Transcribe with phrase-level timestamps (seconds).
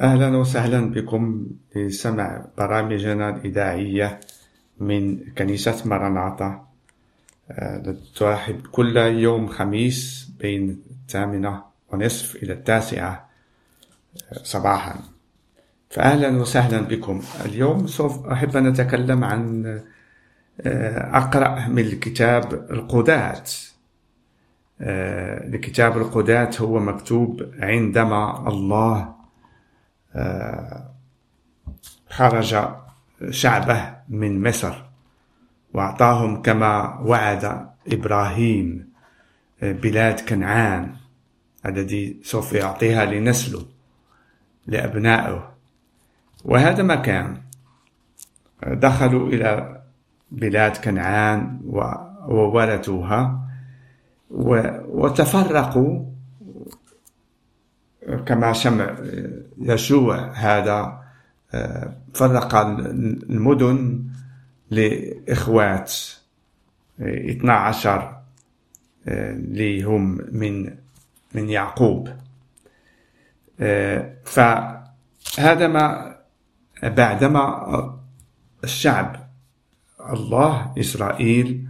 [0.00, 4.20] أهلا وسهلا بكم لسمع برامجنا الإذاعية
[4.80, 6.66] من كنيسة مرناطة.
[7.50, 11.62] آه، ترحب كل يوم خميس بين الثامنة
[11.92, 13.28] ونصف إلى التاسعة
[14.32, 15.00] آه، صباحا.
[15.90, 17.22] فأهلا وسهلا بكم.
[17.44, 19.66] اليوم سوف أحب أن أتكلم عن
[20.60, 23.52] آه، أقرأ من الكتاب القدات
[24.80, 29.14] الكتاب القدات هو مكتوب عندما الله
[32.10, 32.68] خرج
[33.30, 34.74] شعبه من مصر
[35.74, 38.88] وأعطاهم كما وعد إبراهيم
[39.62, 40.94] بلاد كنعان
[41.66, 43.66] الذي سوف يعطيها لنسله
[44.66, 45.54] لأبنائه.
[46.44, 47.42] وهذا ما كان
[48.66, 49.82] دخلوا إلى
[50.30, 51.60] بلاد كنعان
[52.28, 53.48] وورثوها
[54.88, 56.13] وتفرقوا
[58.26, 58.96] كما سمع
[59.58, 61.04] يسوع هذا
[61.54, 64.04] آه، فرق المدن
[64.70, 65.92] لإخوات
[67.00, 68.16] 12
[69.08, 70.74] آه، اللي هم من
[71.34, 72.08] من يعقوب.
[73.60, 76.16] آه، فهذا ما
[76.82, 77.98] بعدما
[78.64, 79.28] الشعب
[80.00, 81.68] الله إسرائيل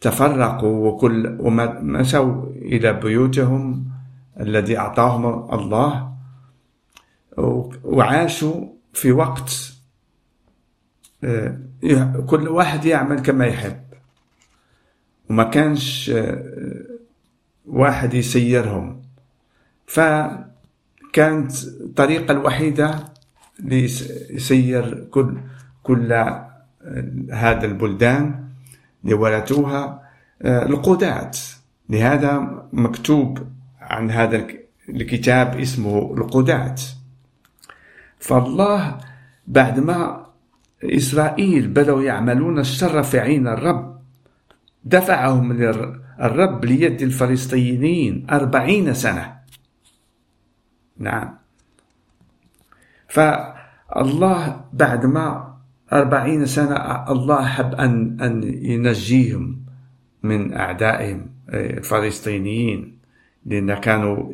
[0.00, 3.89] تفرقوا وكل ومشوا إلى بيوتهم
[4.40, 6.10] الذي أعطاهم الله
[7.84, 9.72] وعاشوا في وقت
[11.24, 11.58] آه،
[12.26, 13.80] كل واحد يعمل كما يحب.
[15.30, 16.84] وما كانش آه،
[17.66, 19.02] واحد يسيرهم.
[19.86, 23.04] فكانت الطريقة الوحيدة
[23.58, 25.36] ليسير كل
[25.82, 26.50] كل آه،
[27.32, 28.44] هذا البلدان
[29.04, 30.10] اللي ورثوها
[30.42, 31.30] القضاة
[31.88, 33.38] لهذا مكتوب
[33.90, 34.46] عن هذا
[34.88, 36.82] الكتاب اسمه القدات
[38.18, 38.98] فالله
[39.46, 40.26] بعدما
[40.84, 44.00] إسرائيل بدأوا يعملون الشر في عين الرب
[44.84, 45.52] دفعهم
[46.20, 49.36] الرب ليد الفلسطينيين أربعين سنة.
[50.98, 51.38] نعم.
[53.08, 55.56] فالله بعدما
[55.92, 56.76] أربعين سنة
[57.12, 59.64] الله حب أن, أن ينجيهم
[60.22, 62.99] من أعدائهم الفلسطينيين
[63.46, 64.32] لأن كانوا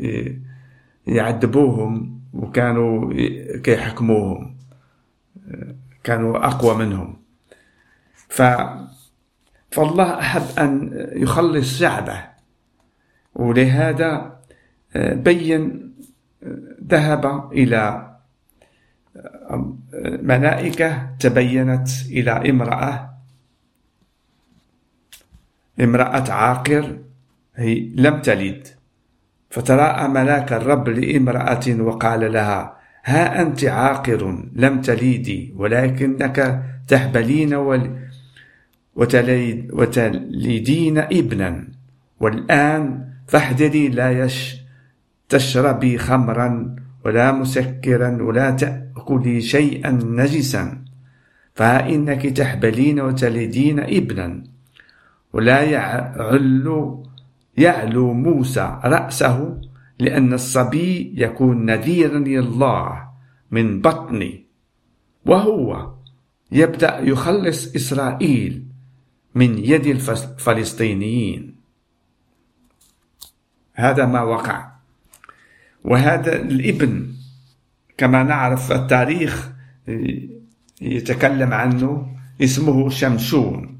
[1.06, 3.12] يعذبوهم وكانوا
[3.58, 4.56] كيحكموهم
[6.04, 7.16] كانوا أقوى منهم.
[8.28, 8.42] ف
[9.70, 12.24] فالله أحب أن يخلص شعبه
[13.34, 14.40] ولهذا
[14.96, 15.92] بين
[16.88, 18.12] ذهب إلى
[20.22, 23.16] ملائكة تبينت إلى امرأة
[25.80, 26.98] امرأة عاقر
[27.56, 28.75] هي لم تلد.
[29.50, 37.54] فتراءى ملاك الرب لامرأة وقال لها ها أنت عاقر لم تليدي ولكنك تهبلين
[39.72, 41.68] وتليدين ابنا
[42.20, 44.56] والآن فاحذري لا يش
[45.28, 50.82] تشربي خمرا ولا مسكرا ولا تأكلي شيئا نجسا
[51.54, 54.42] فها إنك تحبلين وتلدين ابنا
[55.32, 57.02] ولا يعل
[57.56, 59.60] يعلو موسى رأسه
[59.98, 63.08] لأن الصبي يكون نذيرا لله
[63.50, 64.46] من بطني
[65.26, 65.92] وهو
[66.52, 68.64] يبدأ يخلص إسرائيل
[69.34, 71.56] من يد الفلسطينيين
[73.74, 74.72] هذا ما وقع.
[75.84, 77.12] وهذا الابن
[77.98, 79.50] كما نعرف التاريخ
[80.80, 83.78] يتكلم عنه اسمه شمشون.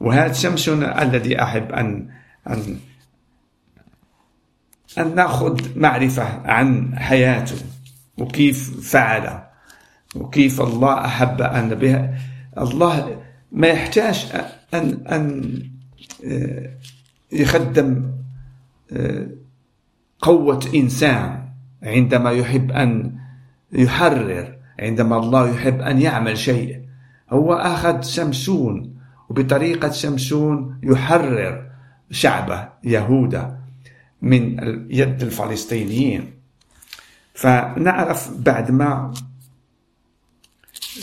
[0.00, 2.08] وهذا شمشون الذي أحب أن
[2.48, 2.78] أن
[4.98, 7.56] أن نأخذ معرفة عن حياته
[8.18, 9.42] وكيف فعل
[10.16, 12.14] وكيف الله أحب أن بها.
[12.58, 14.32] الله ما يحتاج
[14.74, 15.52] أن أن
[16.26, 16.70] آه،
[17.32, 18.10] يخدم
[18.92, 19.26] آه،
[20.20, 21.48] قوة إنسان
[21.82, 23.18] عندما يحب أن
[23.72, 26.80] يحرر عندما الله يحب أن يعمل شيء.
[27.30, 28.96] هو أخذ شمشون
[29.28, 31.70] وبطريقة شمشون يحرر
[32.10, 33.59] شعبه يهوذا
[34.22, 34.56] من
[34.90, 36.32] يد الفلسطينيين.
[37.34, 39.14] فنعرف بعد ما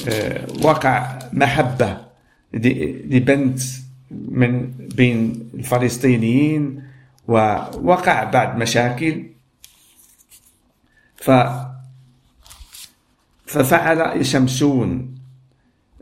[0.08, 2.08] آه، وقع محبة
[2.54, 3.60] لبنت
[4.12, 6.84] من بين الفلسطينيين
[7.28, 9.26] ووقع بعد مشاكل.
[11.16, 11.32] ف
[13.46, 15.18] ففعل شمسون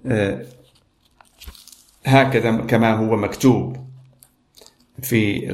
[0.06, 0.46] آه،
[2.06, 3.85] هكذا كما هو مكتوب.
[5.02, 5.50] في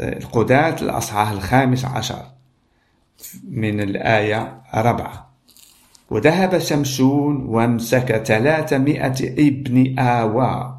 [0.00, 2.22] القداة الأصحاح الخامس عشر
[3.50, 5.26] من الآية أربعة
[6.10, 10.76] وذهب شمشون وامسك ثلاثمائة ابن آوى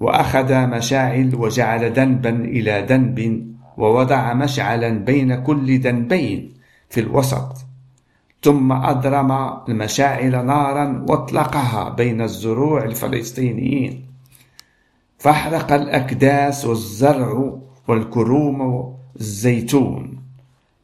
[0.00, 3.46] وأخذ مشاعل وجعل ذنبا إلى ذنب
[3.76, 6.54] ووضع مشعلا بين كل ذنبين
[6.90, 7.56] في الوسط.
[8.42, 9.32] ثم أضرم
[9.68, 14.03] المشاعل نارا وأطلقها بين الزروع الفلسطينيين.
[15.24, 18.60] فاحرق الأكداس والزرع والكروم
[19.16, 20.22] والزيتون.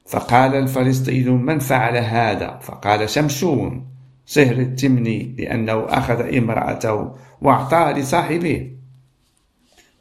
[0.06, 3.86] فقال الفلسطينيون من فعل هذا؟ فقال شمشون
[4.26, 8.70] سهر التمني لأنه أخذ امرأته وأعطاها لصاحبه.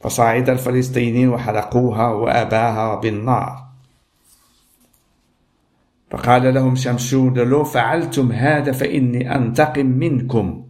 [0.02, 3.66] فصعد الفلسطينيين وحرقوها وأباها بالنار.
[6.12, 10.66] فقال لهم شمشون لو فعلتم هذا فإني أنتقم منكم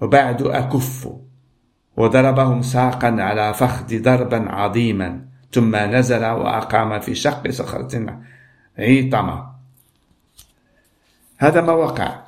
[0.00, 1.25] وبعد أكف.
[1.96, 5.20] وضربهم ساقا على فخذ ضربا عظيما
[5.52, 8.20] ثم نزل وأقام في شق صخرة
[8.78, 9.46] عيطمة.
[11.38, 12.20] هذا ما وقع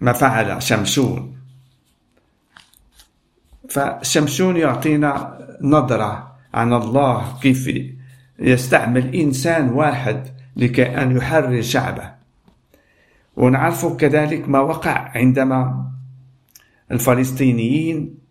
[0.00, 1.36] ما فعل شمشون.
[3.68, 7.70] فشمشون يعطينا نظرة عن الله كيف
[8.38, 12.14] يستعمل إنسان واحد لكي أن يحرر شعبه.
[13.36, 15.90] ونعرف كذلك ما وقع عندما
[16.92, 18.23] الفلسطينيين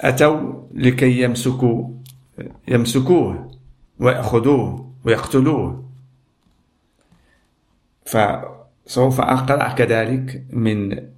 [0.00, 1.90] أتوا لكي يمسكوا
[2.68, 3.50] يمسكوه
[4.00, 5.90] ويأخذوه ويقتلوه.
[8.04, 11.08] فسوف أقرأ كذلك من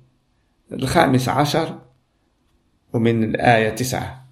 [0.73, 1.79] الخامس عشر
[2.93, 4.27] ومن الآية تسعة.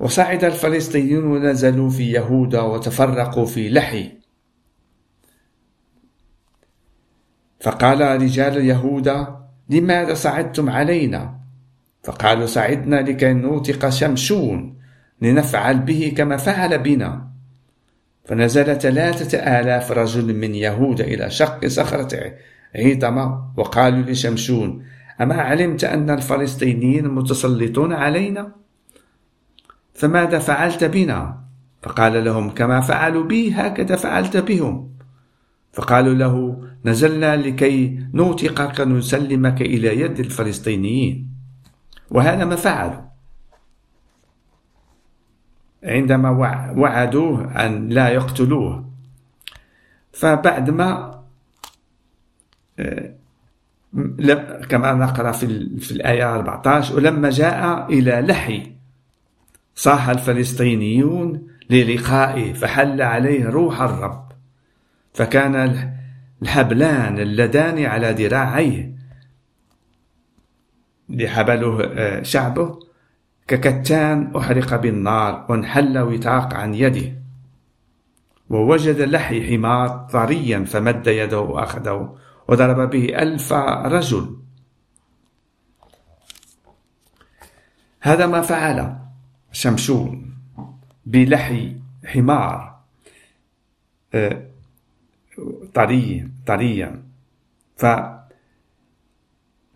[0.00, 4.12] وصعد الفلسطينيون ونزلوا في يهودا وتفرقوا في لحي.
[7.60, 11.45] فقال رجال يهودا لماذا صعدتم علينا؟
[12.06, 14.76] فقالوا صعدنا لكي نوثق شمشون
[15.22, 17.28] لنفعل به كما فعل بنا
[18.24, 22.32] فنزل ثلاثة آلاف رجل من يهودا إلى شق صخرة
[22.74, 24.84] عيطمة وقالوا لشمشون
[25.20, 28.52] أما علمت أن الفلسطينيين متسلطون علينا؟
[29.94, 31.40] فماذا فعلت بنا؟
[31.82, 34.90] فقال لهم كما فعلوا بي هكذا فعلت بهم
[35.72, 41.35] فقالوا له نزلنا لكي نوثقك نسلمك إلى يد الفلسطينيين
[42.10, 43.06] وهذا ما فعلوا.
[45.84, 46.30] عندما
[46.76, 48.90] وعدوه أن لا يقتلوه.
[50.12, 51.16] فبعد ما
[52.78, 53.14] آه،
[54.68, 58.72] كما نقرأ في, في الآية 14 ولما جاء إلى لحي
[59.74, 64.26] صاح الفلسطينيون للقائه فحل عليه روح الرب.
[65.14, 65.90] فكان
[66.42, 68.95] الحبلان اللذان على ذراعيه.
[71.08, 72.78] لحبله آه، شعبه
[73.48, 77.22] ككتان أحرق بالنار وانحل وثاق عن يده.
[78.50, 82.16] ووجد لحي حمار طريا فمد يده وأخذه
[82.48, 84.36] وضرب به ألف رجل.
[88.00, 88.98] هذا ما فعل
[89.52, 90.34] شمشون
[91.06, 92.76] بلحي حمار
[94.14, 94.42] آه،
[95.74, 97.02] طري طريا.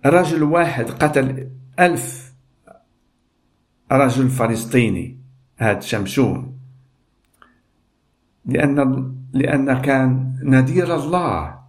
[0.04, 1.50] فرجل واحد قتل
[1.80, 2.32] ألف
[3.92, 5.18] رجل فلسطيني
[5.56, 6.58] هذا شمشون.
[8.44, 11.60] لأن لأن كان نذير الله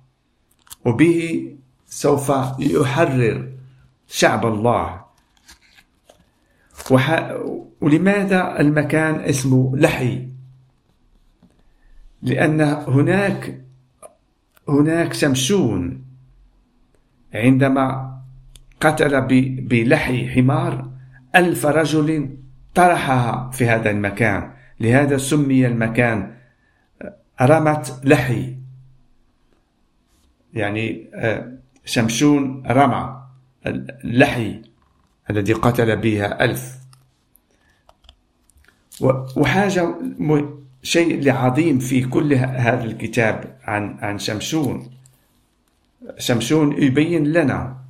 [0.85, 1.52] وبه
[1.88, 3.52] سوف يحرر
[4.07, 5.02] شعب الله.
[6.92, 7.38] وح...
[7.81, 10.28] ولماذا المكان اسمه لحي؟
[12.21, 13.61] لأن هناك
[14.69, 16.06] هناك شمشون
[17.33, 18.10] عندما
[18.81, 19.21] قتل
[19.61, 20.92] بلحي حمار
[21.35, 22.38] ألف رجل
[22.76, 24.52] طرحها في هذا المكان.
[24.80, 26.33] لهذا سمي المكان
[27.42, 28.57] رمت لحي.
[30.54, 31.52] يعني آه،
[31.85, 33.21] شمشون رمى
[34.06, 34.61] اللحي
[35.30, 36.78] الذي قتل بها ألف.
[39.35, 39.95] وحاجة
[40.83, 44.92] شيء عظيم في كل هذا الكتاب عن عن شمشون.
[46.18, 47.81] شمشون يبين لنا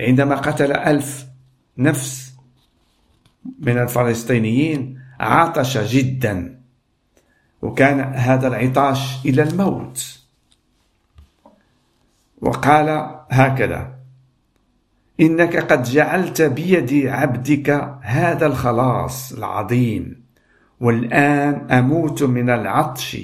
[0.00, 1.26] عندما قتل ألف
[1.78, 2.34] نفس
[3.58, 6.60] من الفلسطينيين عطش جدا
[7.62, 10.20] وكان هذا العطاش إلى الموت.
[12.40, 13.94] وقال هكذا
[15.20, 20.24] إنك قد جعلت بيد عبدك هذا الخلاص العظيم
[20.80, 23.18] والآن أموت من العطش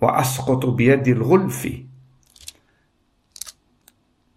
[0.00, 1.85] وأسقط بيد الغلف.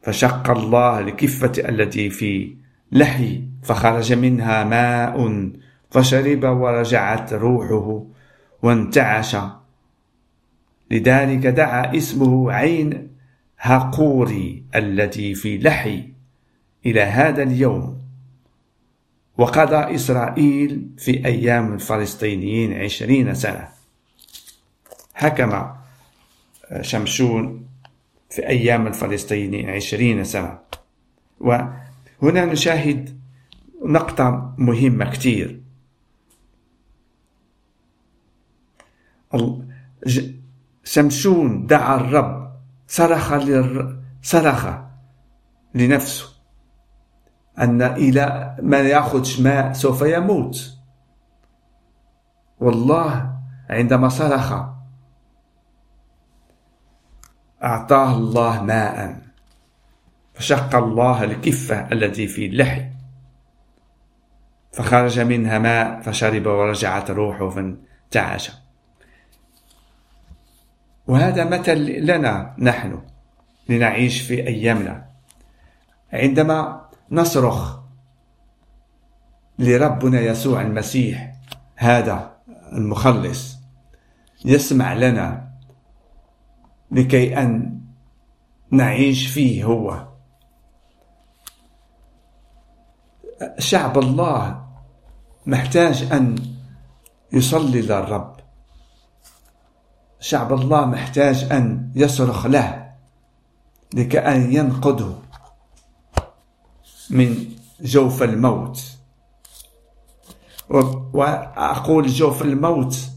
[0.02, 2.56] فشق الله الكفة التي في
[2.92, 5.50] لحي فخرج منها ماء
[5.92, 8.06] فشرب ورجعت روحه
[8.64, 9.36] وانتعش.
[10.92, 13.08] لذلك دعا اسمه عين
[13.60, 16.04] هاقوري التي في لحي
[16.86, 18.00] إلى هذا اليوم.
[19.38, 23.68] وقضى إسرائيل في أيام الفلسطينيين عشرين سنة.
[25.14, 25.66] حكم
[26.82, 27.69] شمشون
[28.30, 30.60] في أيام الفلسطينيين عشرين سنة.
[31.40, 33.20] وهنا نشاهد
[33.86, 35.62] نقطة مهمة كتير.
[40.84, 43.34] شمشون دعا الرب صرخ
[44.22, 44.68] صرخ
[45.74, 46.26] لنفسه
[47.60, 50.78] أن إلى ما يأخذ ماء سوف يموت.
[52.60, 54.79] والله عندما صرخ
[57.64, 59.22] أعطاه الله ماء.
[60.34, 62.86] فشق الله الكفة التي في اللحي.
[64.74, 68.52] فخرج منها ماء فشرب ورجعت روحه فانتعش.
[71.08, 73.02] وهذا مثل لنا نحن
[73.70, 75.06] لنعيش في أيامنا.
[76.14, 77.80] عندما نصرخ
[79.60, 81.34] لربنا يسوع المسيح
[81.76, 82.32] هذا
[82.74, 83.58] المخلص
[84.46, 85.49] يسمع لنا
[86.92, 87.82] لكي أن
[88.72, 90.08] نعيش فيه هو.
[93.58, 94.68] شعب الله
[95.46, 96.36] محتاج أن
[97.34, 98.36] يصلي للرب.
[100.20, 102.94] شعب الله محتاج أن يصرخ له
[103.94, 105.22] لكأن ينقذه
[107.10, 108.96] من جوف الموت.
[111.14, 113.10] وأقول جوف الموت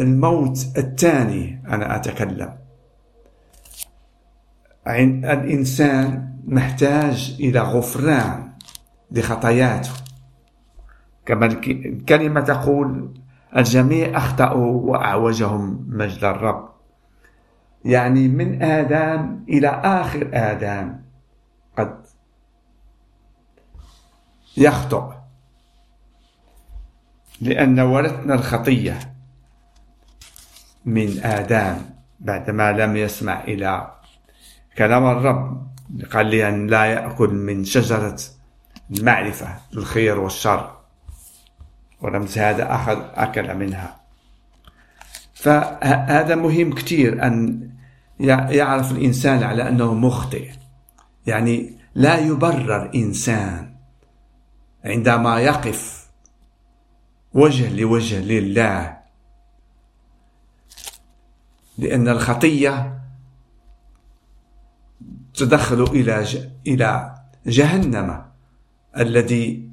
[0.00, 2.58] الموت الثاني أنا أتكلم.
[4.86, 8.52] الإنسان محتاج إلى غفران
[9.10, 9.90] لخطاياته.
[11.26, 13.20] كما الكلمة تقول
[13.56, 16.70] الجميع أخطأوا وأعوجهم مجد الرب.
[17.84, 20.96] يعني من آدم إلى آخر آدم
[21.78, 21.96] قد
[24.56, 25.02] يخطئ.
[27.40, 29.14] لأن ورثنا الخطية.
[30.84, 31.76] من آدم
[32.20, 33.94] بعدما لم يسمع إلى
[34.78, 35.70] كلام الرب.
[36.12, 38.16] قال لي أن لا يأكل من شجرة
[38.90, 40.76] المعرفة الخير والشر
[42.00, 44.00] ورمز هذا أخذ أكل منها.
[45.34, 47.68] فهذا مهم كثير أن
[48.50, 50.50] يعرف الإنسان على أنه مخطئ.
[51.26, 53.74] يعني لا يبرر إنسان
[54.84, 56.06] عندما يقف
[57.34, 58.99] وجه لوجه لله.
[61.80, 63.00] لأن الخطية
[65.34, 66.26] تدخل إلى
[66.66, 67.14] إلى
[67.46, 68.24] جهنم
[68.96, 69.70] الذي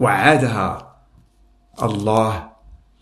[0.00, 0.96] وعدها
[1.82, 2.50] الله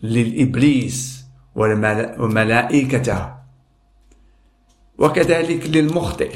[0.03, 3.35] للإبليس وملائكته.
[4.97, 6.35] وكذلك للمخطئ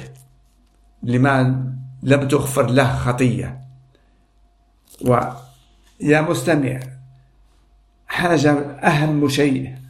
[1.04, 3.62] لمن لم تغفر له خطية.
[5.02, 6.80] ويا مستمع
[8.08, 9.85] حاجة أهم شيء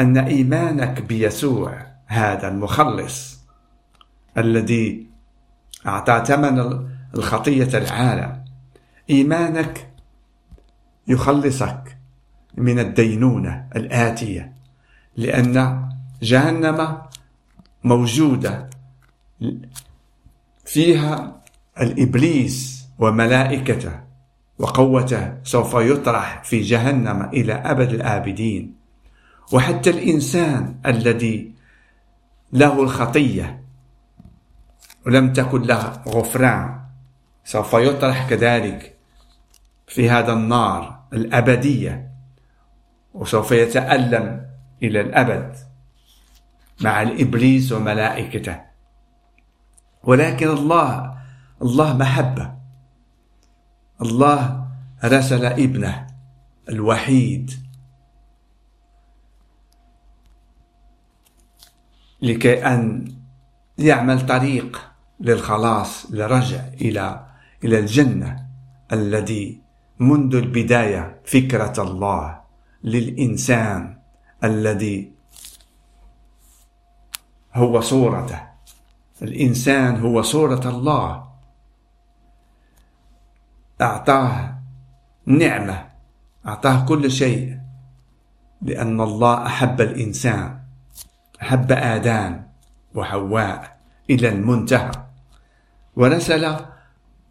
[0.00, 3.40] أن إيمانك بيسوع هذا المخلص
[4.38, 5.06] الذي
[5.86, 8.44] أعطى ثمن الخطية العالم.
[9.10, 9.90] إيمانك
[11.08, 11.96] يخلصك
[12.56, 14.52] من الدينونة الآتية
[15.16, 15.88] لأن
[16.22, 16.98] جهنم
[17.84, 18.70] موجودة
[20.64, 21.42] فيها
[21.80, 24.00] الإبليس وملائكته
[24.58, 28.79] وقوته سوف يطرح في جهنم إلى أبد الآبدين.
[29.52, 31.54] وحتى الإنسان الذي
[32.52, 33.64] له الخطية
[35.06, 36.80] ولم تكن له غفران
[37.44, 38.96] سوف يطرح كذلك
[39.86, 42.10] في هذا النار الأبدية
[43.14, 44.46] وسوف يتألم
[44.82, 45.56] إلى الأبد
[46.80, 48.60] مع الإبليس وملائكته.
[50.04, 51.18] ولكن الله
[51.62, 52.54] الله محبة.
[54.02, 54.66] الله
[55.04, 56.06] رسل ابنه
[56.68, 57.69] الوحيد.
[62.22, 63.12] لكي أن
[63.78, 67.26] يعمل طريق للخلاص للرجع إلى
[67.64, 68.46] إلى الجنة
[68.92, 69.60] الذي
[69.98, 72.40] منذ البداية فكرة الله
[72.84, 73.98] للإنسان
[74.44, 75.12] الذي
[77.54, 78.40] هو صورته.
[79.22, 81.30] الإنسان هو صورة الله.
[83.80, 84.58] أعطاه
[85.26, 85.86] نعمة
[86.46, 87.58] أعطاه كل شيء
[88.62, 90.59] لأن الله أحب الإنسان.
[91.42, 92.42] أحب آدم
[92.94, 93.80] وحواء
[94.10, 94.90] إلى المنتهى.
[95.96, 96.56] ورسل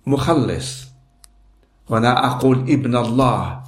[0.07, 0.89] مخلص.
[1.89, 3.63] وأنا أقول ابن الله.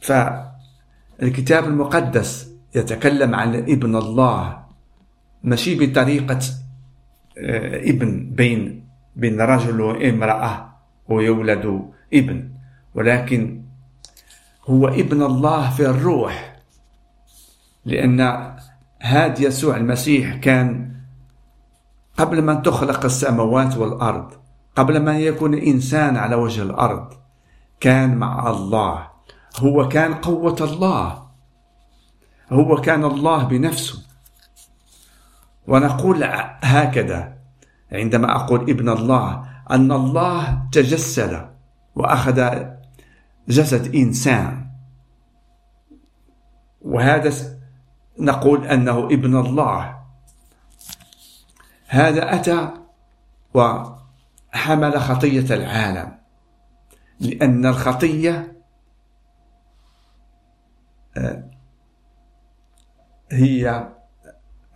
[0.00, 4.64] فالكتاب المقدس يتكلم عن ابن الله.
[5.42, 6.40] ماشي بطريقة
[7.38, 10.74] آه، ابن بين بين رجل وامرأة
[11.08, 12.50] ويولد ابن.
[12.94, 13.62] ولكن
[14.66, 16.56] هو ابن الله في الروح.
[17.84, 18.20] لأن
[19.02, 20.94] هاد يسوع المسيح كان
[22.16, 24.32] قبل ما تخلق السماوات والأرض
[24.76, 27.12] قبل ما يكون إنسان على وجه الأرض
[27.80, 29.08] كان مع الله.
[29.60, 31.28] هو كان قوة الله.
[32.52, 34.02] هو كان الله بنفسه.
[35.66, 36.24] ونقول
[36.62, 37.38] هكذا
[37.92, 41.48] عندما أقول ابن الله أن الله تجسد
[41.94, 42.64] وأخذ
[43.48, 44.66] جسد إنسان.
[46.82, 47.57] وهذا
[48.18, 49.98] نقول أنه ابن الله.
[51.86, 52.70] هذا أتى
[53.54, 56.18] وحمل خطية العالم
[57.20, 58.58] لأن الخطية
[61.16, 61.44] آه،
[63.32, 63.88] هي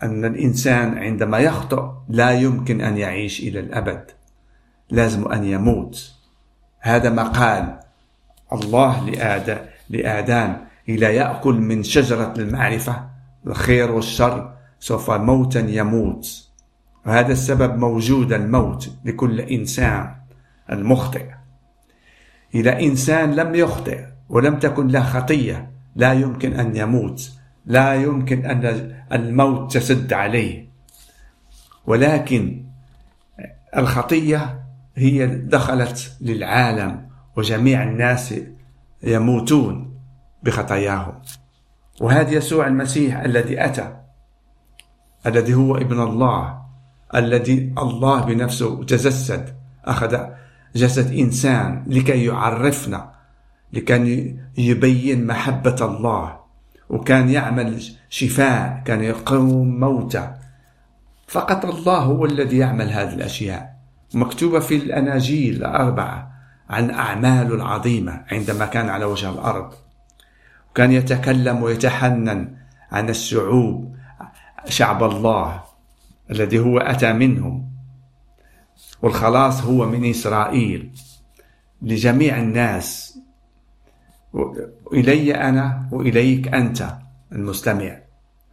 [0.03, 4.11] أن الإنسان عندما يخطئ لا يمكن أن يعيش إلى الأبد
[4.91, 6.13] لازم أن يموت.
[6.81, 7.81] هذا ما قال
[8.53, 9.11] الله
[9.91, 10.57] لآدم
[10.89, 13.12] إلى يأكل من شجرة المعرفة.
[13.47, 16.49] الخير والشر سوف موتا يموت.
[17.07, 20.15] وهذا السبب موجود الموت لكل إنسان
[20.73, 21.27] المخطئ.
[22.55, 27.33] إذا إنسان لم يخطئ ولم تكن له خطية لا يمكن أن يموت.
[27.67, 30.69] لا يمكن أن الموت تسد عليه.
[31.87, 32.67] ولكن
[33.77, 34.63] الخطية
[34.97, 38.35] هي دخلت للعالم وجميع الناس
[39.03, 39.99] يموتون
[40.43, 41.23] بخطاياهم.
[42.01, 43.97] وهذا يسوع المسيح الذي أتى
[45.27, 46.63] الذي هو ابن الله
[47.15, 50.19] الذي الله بنفسه تجسد أخذ
[50.77, 53.13] جسد إنسان لكي يعرفنا
[53.73, 56.37] لكي يبين محبة الله
[56.91, 60.35] وكان يعمل شفاء كان يقوم موتى
[61.33, 63.73] فقط الله هو الذي يعمل هذه الأشياء.
[64.15, 66.33] مكتوبة في الأناجيل الأربعة
[66.71, 69.75] عن أعماله العظيمة عندما كان على وجه الأرض.
[70.73, 72.57] وكان يتكلم ويتحنن
[72.93, 73.97] عن الشعوب
[74.69, 75.63] شعب الله
[76.31, 77.69] الذي هو أتى منهم.
[79.03, 80.91] والخلاص هو من إسرائيل
[81.83, 83.19] لجميع الناس.
[84.93, 86.89] إلي أنا وإليك أنت
[87.33, 87.99] المستمع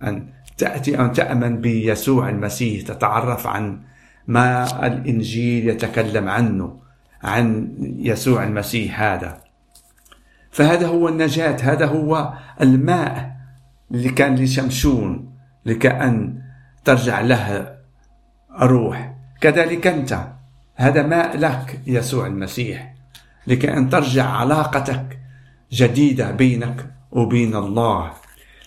[0.03, 3.81] أن تأتي أن تأمن بيسوع المسيح تتعرف عن
[4.27, 6.79] ما الإنجيل يتكلم عنه
[7.23, 9.48] عن يسوع المسيح هذا.
[10.59, 13.35] فهذا هو النجاة هذا هو الماء
[13.91, 15.33] اللي كان لشمشون
[15.65, 16.41] لكأن
[16.85, 17.75] ترجع له
[18.61, 20.27] روح كذلك أنت
[20.75, 22.93] هذا ماء لك يسوع المسيح
[23.47, 25.19] لكأن ترجع علاقتك
[25.71, 28.11] جديدة بينك وبين الله.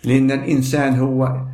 [0.05, 1.46] لأن الإنسان هو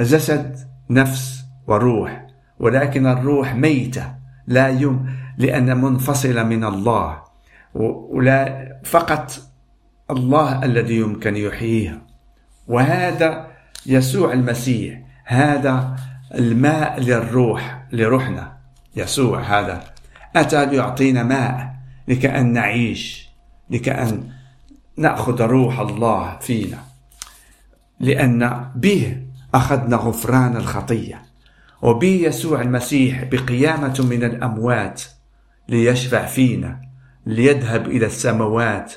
[0.00, 0.56] جسد
[0.90, 2.26] نفس وروح
[2.60, 4.14] ولكن الروح ميتة
[4.46, 5.06] لا يم
[5.38, 7.22] لأن منفصلة من الله.
[7.74, 9.45] ولا فقط
[10.10, 12.02] الله الذي يمكن يحييها
[12.68, 13.46] وهذا
[13.86, 15.96] يسوع المسيح هذا
[16.34, 18.56] الماء للروح لروحنا.
[18.96, 19.84] يسوع هذا.
[20.36, 21.74] أتى ليعطينا ماء
[22.08, 23.28] لكأن نعيش
[23.70, 24.30] لكأن
[24.96, 26.78] نأخذ روح الله فينا.
[28.00, 29.22] لأن به
[29.54, 31.22] أخذنا غفران الخطية.
[31.82, 35.02] وبه يسوع المسيح بقيامة من الأموات
[35.68, 36.80] ليشفع فينا
[37.26, 38.92] ليذهب إلى السماوات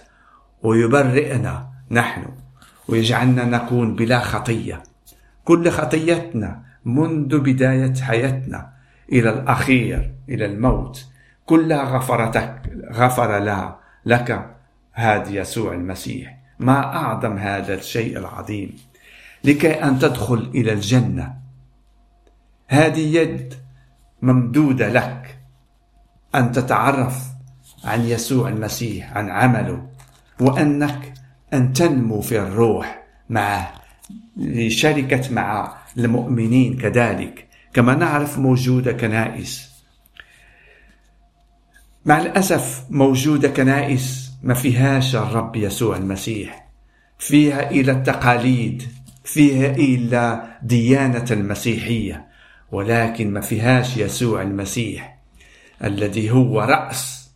[0.63, 2.25] ويبرئنا نحن
[2.87, 4.83] ويجعلنا نكون بلا خطية.
[5.45, 8.73] كل خطيتنا منذ بداية حياتنا
[9.11, 11.05] إلى الأخير إلى الموت.
[11.45, 14.55] كلها غفرتك غفر لها لك
[14.93, 16.37] هذا يسوع المسيح.
[16.59, 18.75] ما أعظم هذا الشيء العظيم.
[19.43, 21.33] لكي أن تدخل إلى الجنة.
[22.67, 23.53] هذه يد
[24.21, 25.39] ممدودة لك.
[26.35, 27.23] أن تتعرف
[27.85, 29.88] عن يسوع المسيح عن عمله.
[30.39, 31.13] وأنك
[31.53, 33.73] أن تنمو في الروح معه
[34.37, 37.47] لشركة مع المؤمنين كذلك.
[37.73, 39.69] كما نعرف موجودة كنائس.
[42.05, 46.69] مع الأسف موجودة كنائس ما فيهاش الرب يسوع المسيح.
[47.19, 48.83] فيها إلى التقاليد
[49.23, 52.27] فيها إلى ديانة المسيحية.
[52.71, 55.19] ولكن ما فيهاش يسوع المسيح
[55.83, 57.29] الذي هو رأس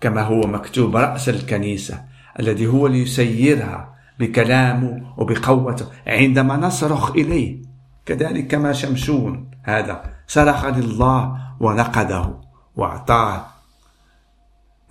[0.00, 2.13] كما هو مكتوب رأس الكنيسة.
[2.40, 7.62] الذي هو ليسيرها بكلامه وبقوته عندما نصرخ إليه.
[8.06, 12.40] كذلك كما شمشون هذا صرخ لله ونقده
[12.76, 13.46] وأعطاه.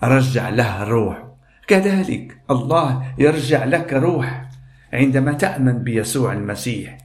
[0.04, 1.24] رجع له الروح.
[1.68, 4.50] كذلك الله يرجع لك روح
[4.94, 6.98] عندما تأمن بيسوع المسيح.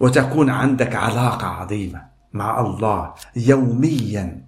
[0.00, 4.44] وتكون عندك علاقة عظيمة مع الله يوميا.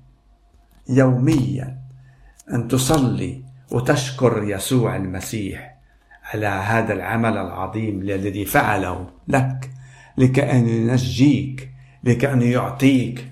[0.88, 1.78] يوميا.
[2.52, 3.39] أن تصلي
[3.70, 5.74] وتشكر يسوع المسيح
[6.34, 9.70] على هذا العمل العظيم الذي فعله لك
[10.18, 11.70] لكأن ينجيك
[12.04, 13.28] لكأن يعطيك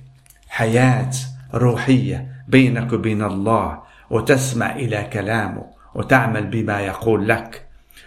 [0.48, 1.10] حياة
[1.54, 7.66] روحية بينك وبين الله وتسمع إلى كلامه وتعمل بما يقول لك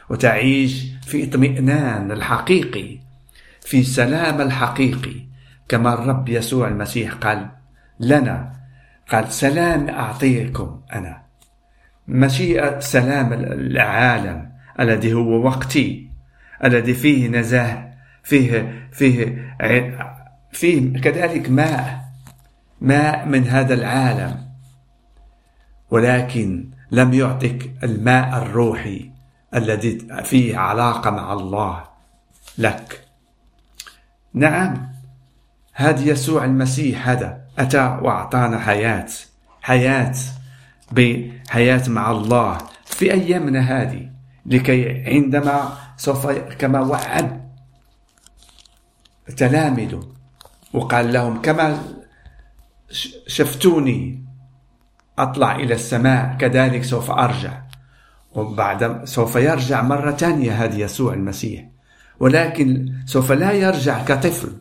[0.10, 2.98] وتعيش في اطمئنان الحقيقي
[3.62, 5.32] في سلام الحقيقي.
[5.68, 7.50] كما الرب يسوع المسيح قال
[8.00, 8.54] لنا
[9.12, 11.22] قال سلام أعطيكم أنا.
[12.12, 16.10] مشيئة سلام العالم الذي هو وقتي
[16.64, 17.94] الذي فيه نزاهة
[18.24, 19.56] فيه فيه
[20.52, 22.02] فيه كذلك ماء
[22.82, 24.52] ماء من هذا العالم.
[25.92, 29.12] ولكن لم يعطك الماء الروحي
[29.56, 31.84] الذي فيه علاقة مع الله
[32.58, 33.08] لك.
[34.34, 34.92] نعم
[35.74, 39.08] هذا يسوع المسيح هذا أتى وأعطانا حياة
[39.62, 40.16] حياة
[40.92, 44.10] بحياة مع الله في أيامنا هذه
[44.46, 47.52] لكي عندما سوف كما وعد
[49.38, 50.00] تلامذه
[50.74, 51.84] وقال لهم كما
[53.28, 54.26] شفتوني
[55.20, 57.62] أطلع إلى السماء كذلك سوف أرجع.
[58.36, 61.66] وبعد سوف يرجع مرة ثانية هذا يسوع المسيح
[62.20, 64.58] ولكن سوف لا يرجع كطفل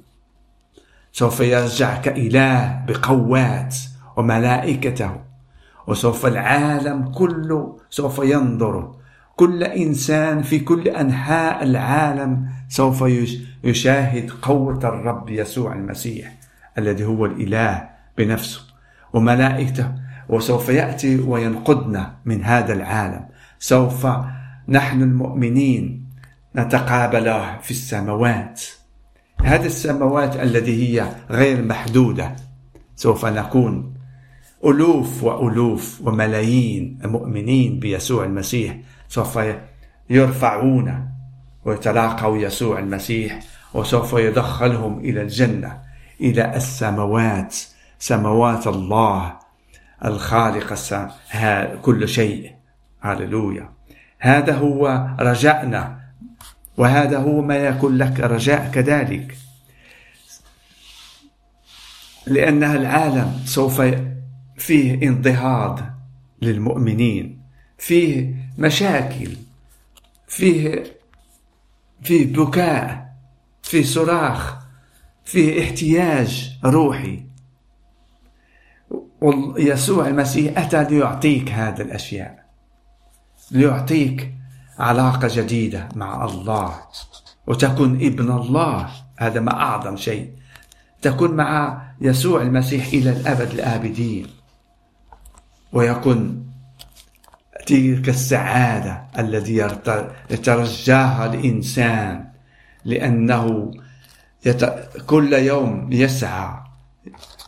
[1.13, 3.77] سوف يرجع كإله بقوات
[4.17, 5.30] وملائكته.
[5.91, 8.95] وسوف العالم كله سوف ينظر.
[9.37, 13.05] كل إنسان في كل أنحاء العالم سوف
[13.65, 16.33] يشاهد قوة الرب يسوع المسيح
[16.79, 18.61] الذي هو الإله بنفسه
[19.13, 19.93] وملائكته.
[20.29, 23.25] وسوف يأتي وينقذنا من هذا العالم.
[23.59, 24.07] سوف
[24.69, 26.07] نحن المؤمنين
[26.57, 27.25] نتقابل
[27.63, 28.63] في السماوات.
[29.43, 32.37] هذه السماوات التي هي غير محدودة.
[32.97, 34.00] سوف نكون
[34.65, 38.77] ألوف وألوف وملايين مؤمنين بيسوع المسيح
[39.09, 39.39] سوف
[40.11, 41.09] يرفعون
[41.65, 43.41] ويتلاقوا يسوع المسيح
[43.75, 45.83] وسوف يدخلهم إلى الجنة
[46.21, 47.57] إلى السماوات
[47.99, 49.37] سماوات الله
[50.05, 50.75] الخالق
[51.83, 52.53] كل شيء.
[53.01, 53.71] هللويا
[54.19, 56.01] هذا هو رجائنا
[56.77, 59.37] وهذا هو ما يكون لك رجاء كذلك.
[62.27, 63.81] لأن العالم سوف
[64.61, 65.81] فيه انضهاض
[66.43, 67.41] للمؤمنين
[67.79, 69.37] فيه مشاكل
[70.29, 70.85] فيه
[72.03, 73.17] فيه بكاء
[73.63, 74.57] فيه صراخ
[75.25, 77.23] فيه احتياج روحي.
[79.21, 82.45] ويسوع المسيح أتى ليعطيك هذه الأشياء
[83.51, 84.35] ليعطيك
[84.79, 86.75] علاقة جديدة مع الله.
[87.47, 90.31] وتكون ابن الله هذا ما أعظم شيء.
[91.03, 94.40] تكون مع يسوع المسيح إلى الأبد الآبدين.
[95.73, 96.47] ويكون
[97.67, 99.57] تلك السعادة الذي
[100.31, 102.25] يترجاها الإنسان
[102.85, 103.71] لأنه
[104.47, 104.65] يت...
[105.07, 106.51] كل يوم يسعى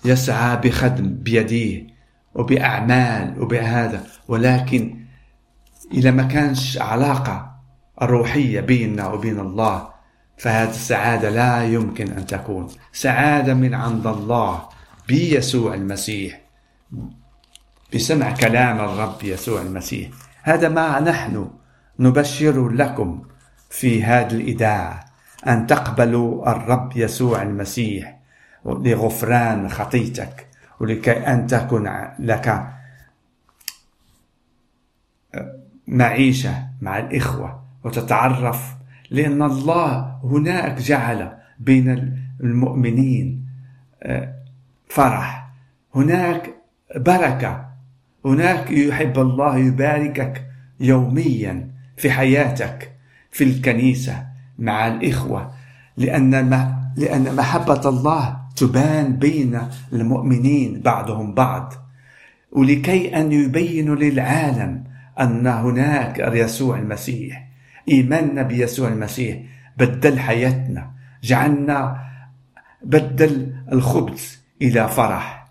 [0.05, 1.87] يسعى بخدم بيديه
[2.35, 5.03] وبأعمال وبهذا ولكن
[5.93, 7.53] إذا ما كانش علاقة
[8.03, 9.89] روحية بيننا وبين الله
[10.37, 12.69] فهذه السعادة لا يمكن أن تكون.
[12.93, 14.69] سعادة من عند الله
[15.09, 16.42] بيسوع المسيح.
[17.95, 20.11] بسمع كلام الرب يسوع المسيح.
[20.43, 21.51] هذا ما نحن
[21.99, 23.23] نبشر لكم
[23.71, 25.05] في هذه الإذاعة
[25.47, 28.19] أن تقبلوا الرب يسوع المسيح
[28.65, 30.47] لغفران خطيتك
[30.81, 32.67] ولكي أن تكون لك
[35.87, 38.75] معيشة مع الإخوة وتتعرف
[39.11, 43.47] لأن الله هناك جعل بين المؤمنين
[44.03, 44.35] آه،
[44.89, 45.49] فرح.
[45.95, 46.55] هناك
[46.97, 47.72] بركة
[48.25, 50.47] هناك يحب الله يباركك
[50.81, 52.93] يوميا في حياتك
[53.31, 54.27] في الكنيسة
[54.59, 55.55] مع الإخوة
[55.97, 56.31] لأن
[56.97, 59.61] لأن محبة الله تبان بين
[59.93, 61.75] المؤمنين بعضهم بعض.
[62.53, 64.85] ولكي أن يبينوا للعالم
[65.21, 67.49] أن هناك يسوع المسيح
[67.89, 69.39] إيماننا بيسوع المسيح
[69.77, 70.91] بدل حياتنا
[71.23, 72.01] جعلنا
[72.85, 75.47] بدل الخبز إلى فرح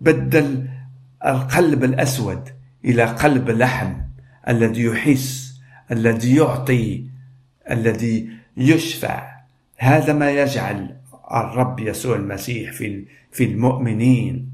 [0.00, 0.68] بدل
[1.26, 2.48] القلب الأسود
[2.84, 3.94] إلى قلب لحم
[4.48, 5.60] الذي يحس
[5.90, 7.06] الذي يعطي
[7.70, 9.34] الذي يشفع.
[9.76, 10.96] هذا ما يجعل
[11.34, 14.50] الرب يسوع المسيح في في المؤمنين.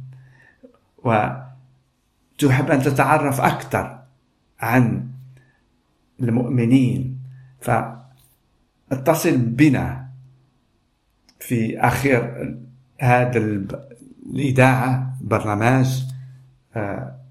[0.98, 4.02] وتحب أن تتعرف أكثر
[4.60, 5.08] عن
[6.20, 7.18] المؤمنين.
[8.92, 10.08] اتصل بنا
[11.40, 12.54] في آخر
[13.00, 13.38] هذا
[14.26, 16.09] الإذاعة برنامج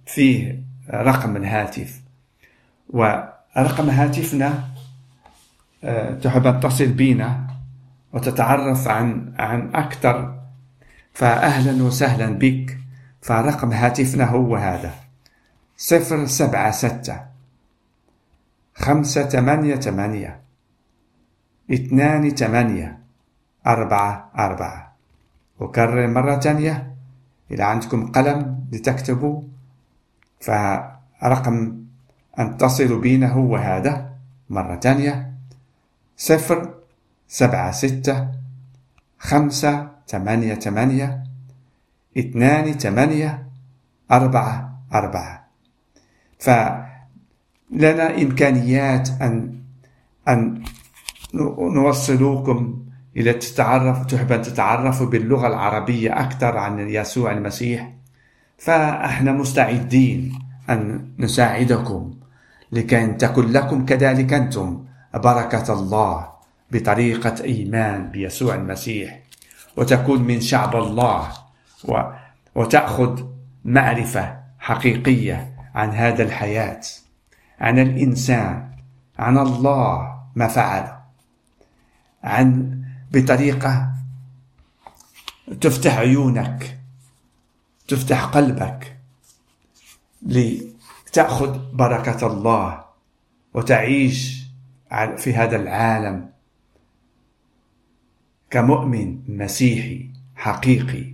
[0.06, 0.60] فيه
[0.94, 2.02] رقم الهاتف.
[2.90, 4.64] ورقم هاتفنا
[5.84, 7.48] آه، تحب أن تصل بنا
[8.14, 10.40] وتتعرف عن عن أكثر.
[11.14, 12.78] فأهلا وسهلا بك.
[13.22, 14.94] فرقم هاتفنا هو هذا
[15.78, 17.22] صفر سبعة ستة
[18.76, 20.40] خمسة ثمانية ثمانية
[21.74, 23.00] اثنان ثمانية
[23.68, 24.96] أربعة أربعة.
[25.62, 26.96] أكرر مرة ثانية.
[27.52, 28.59] إذا عندكم قلم.
[28.72, 29.42] لتكتبوا
[30.42, 31.84] فرقم
[32.40, 34.10] أن تصلوا بينا هو هذا
[34.50, 35.34] مرة ثانية
[36.18, 36.74] صفر
[37.28, 38.28] سبعة ستة
[39.20, 41.24] خمسة ثمانية ثمانية
[42.18, 43.48] اثنان ثمانية
[44.12, 45.50] أربعة أربعة.
[46.40, 49.60] فلنا إمكانيات أن
[50.28, 50.64] أن
[51.60, 52.86] نوصلوكم
[53.18, 57.94] إلى تتعرف تحب أن تتعرفوا باللغة العربية أكثر عن يسوع المسيح.
[58.60, 62.14] فإحنا مستعدين أن نساعدكم
[62.72, 64.86] لكي تكن لكم كذلك أنتم.
[65.14, 66.30] بركة الله
[66.72, 69.20] بطريقة إيمان بيسوع المسيح.
[69.78, 71.30] وتكون من شعب الله.
[72.56, 73.24] وتأخذ
[73.66, 76.82] معرفة حقيقية عن هذا الحياة.
[77.60, 78.70] عن الإنسان.
[79.20, 80.92] عن الله ما فعل.
[82.24, 82.80] عن
[83.12, 83.90] بطريقة
[85.62, 86.79] تفتح عيونك.
[87.90, 88.98] تفتح قلبك
[90.22, 92.84] لتأخذ بركة الله
[93.54, 94.46] وتعيش
[95.18, 96.30] في هذا العالم
[98.50, 101.14] كمؤمن مسيحي حقيقي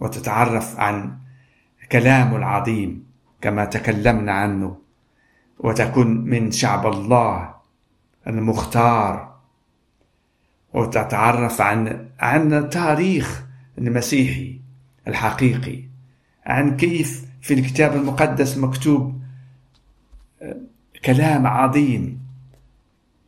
[0.00, 1.18] وتتعرف عن
[1.92, 3.06] كلامه العظيم
[3.40, 4.78] كما تكلمنا عنه
[5.58, 7.54] وتكون من شعب الله
[8.26, 9.38] المختار
[10.74, 13.44] وتتعرف عن عن تاريخ
[13.78, 14.67] المسيحي.
[15.08, 15.82] الحقيقي.
[16.46, 19.20] عن كيف في الكتاب المقدس مكتوب
[20.42, 20.56] آه،
[21.04, 22.20] كلام عظيم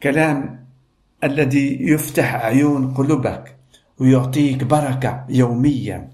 [0.02, 0.66] كلام
[1.24, 3.56] الذي يفتح عيون قلوبك
[3.98, 6.10] ويعطيك بركة يوميا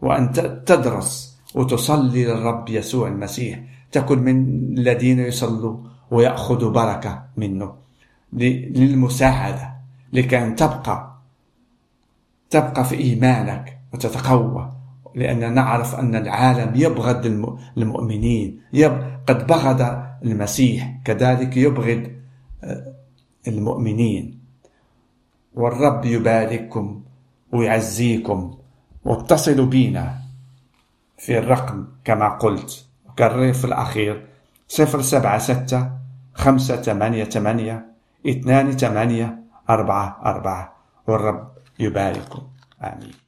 [0.00, 0.32] وأن
[0.66, 3.60] تدرس وتصلي للرب يسوع المسيح
[3.92, 4.38] تكن من
[4.78, 5.78] الذين يصلوا
[6.10, 7.74] ويأخذوا بركة منه.
[8.32, 9.74] للمساعدة
[10.12, 11.16] لكي تبقى
[12.50, 14.79] تبقى في إيمانك وتتقوى.
[15.14, 17.26] لأننا نعرف أن العالم يبغض
[17.76, 18.60] المؤمنين
[19.26, 22.12] قد بغض المسيح كذلك يبغض
[22.64, 22.94] آه،
[23.48, 24.40] المؤمنين.
[25.54, 27.02] والرب يبارككم
[27.52, 28.54] ويعزيكم
[29.04, 30.18] واتصلوا بنا
[31.18, 32.86] في الرقم كما قلت.
[33.18, 34.26] كرر في الأخير
[34.68, 35.90] صفر سبعة ستة
[36.34, 37.86] خمسة ثمانية ثمانية
[38.26, 39.38] اثنان ثمانية
[39.70, 40.76] أربعة أربعة.
[41.06, 42.42] والرب يبارككم.
[42.82, 43.19] آمين.